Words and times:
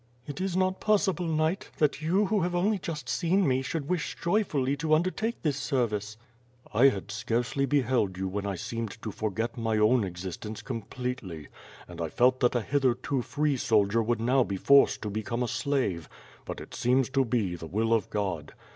"It 0.25 0.41
is 0.41 0.57
not 0.57 0.79
possible, 0.79 1.27
knight, 1.27 1.69
that 1.77 2.01
you 2.01 2.25
who 2.25 2.41
have 2.41 2.55
only 2.55 2.79
just 2.79 3.07
seen 3.07 3.47
me, 3.47 3.61
should 3.61 3.87
wish 3.87 4.17
joyfully 4.19 4.75
to 4.77 4.95
undertake 4.95 5.39
this 5.43 5.59
service/' 5.59 6.17
"I 6.73 6.87
had 6.89 7.11
scarcely 7.11 7.67
beheld 7.67 8.17
you 8.17 8.27
when 8.27 8.47
I 8.47 8.55
seemed 8.55 8.99
to 9.03 9.11
forget 9.11 9.59
my 9.59 9.77
own 9.77 10.03
existence 10.03 10.63
completely; 10.63 11.49
and 11.87 12.01
I 12.01 12.09
felt 12.09 12.39
that 12.39 12.55
a 12.55 12.61
hitherto 12.61 13.21
free 13.21 13.57
soldier 13.57 14.01
would 14.01 14.19
now 14.19 14.43
be 14.43 14.57
forced 14.57 15.03
to 15.03 15.11
become 15.11 15.43
a 15.43 15.47
slave; 15.47 16.09
but 16.45 16.59
it 16.59 16.73
seems 16.73 17.07
to 17.11 17.23
be 17.23 17.55
the 17.55 17.67
will 17.67 17.93
of 17.93 18.09
God. 18.09 18.53